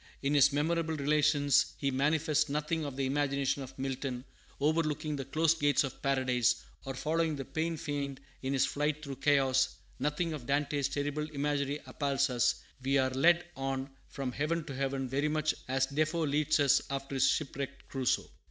In 0.23 0.33
his 0.33 0.51
Memorable 0.51 0.95
Relations 0.95 1.73
he 1.77 1.91
manifests 1.91 2.49
nothing 2.49 2.85
of 2.85 2.95
the 2.95 3.05
imagination 3.05 3.61
of 3.61 3.77
Milton, 3.77 4.25
overlooking 4.59 5.15
the 5.15 5.25
closed 5.25 5.59
gates 5.59 5.83
of 5.83 6.01
paradise, 6.01 6.63
or 6.85 6.95
following 6.95 7.35
the 7.35 7.45
"pained 7.45 7.79
fiend" 7.79 8.19
in 8.41 8.53
his 8.53 8.65
flight 8.65 9.03
through 9.03 9.17
chaos; 9.17 9.75
nothing 9.99 10.33
of 10.33 10.47
Dante's 10.47 10.89
terrible 10.89 11.29
imagery 11.35 11.81
appalls 11.85 12.31
us; 12.31 12.63
we 12.81 12.97
are 12.97 13.11
led 13.11 13.45
on 13.55 13.91
from 14.07 14.31
heaven 14.31 14.63
to 14.63 14.73
heaven 14.73 15.07
very 15.07 15.27
much 15.27 15.53
as 15.67 15.85
Defoe 15.85 16.21
leads 16.25 16.59
us 16.59 16.81
after 16.89 17.13
his 17.13 17.29
shipwrecked 17.29 17.87
Crusoe. 17.87 18.27